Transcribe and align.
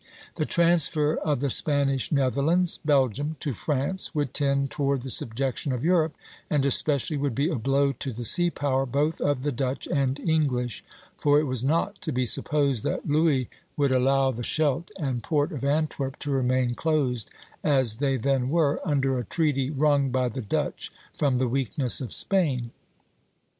The 0.33 0.45
transfer 0.47 1.13
of 1.17 1.41
the 1.41 1.51
Spanish 1.51 2.11
Netherlands 2.11 2.79
(Belgium) 2.83 3.35
to 3.39 3.53
France 3.53 4.15
would 4.15 4.33
tend 4.33 4.71
toward 4.71 5.03
the 5.03 5.11
subjection 5.11 5.71
of 5.71 5.85
Europe, 5.85 6.15
and 6.49 6.65
especially 6.65 7.17
would 7.17 7.35
be 7.35 7.49
a 7.49 7.55
blow 7.55 7.91
to 7.91 8.11
the 8.11 8.25
sea 8.25 8.49
power 8.49 8.87
both 8.87 9.21
of 9.21 9.43
the 9.43 9.51
Dutch 9.51 9.85
and 9.85 10.17
English; 10.27 10.83
for 11.19 11.39
it 11.39 11.43
was 11.43 11.63
not 11.63 12.01
to 12.01 12.11
be 12.11 12.25
supposed 12.25 12.83
that 12.83 13.07
Louis 13.07 13.47
would 13.77 13.91
allow 13.91 14.31
the 14.31 14.41
Scheldt 14.43 14.89
and 14.97 15.21
port 15.21 15.51
of 15.51 15.63
Antwerp 15.63 16.17
to 16.21 16.31
remain 16.31 16.73
closed, 16.73 17.29
as 17.63 17.97
they 17.97 18.17
then 18.17 18.49
were, 18.49 18.81
under 18.83 19.19
a 19.19 19.23
treaty 19.25 19.69
wrung 19.69 20.09
by 20.09 20.29
the 20.29 20.41
Dutch 20.41 20.89
from 21.15 21.35
the 21.35 21.47
weakness 21.47 22.01
of 22.01 22.11
Spain. 22.11 22.71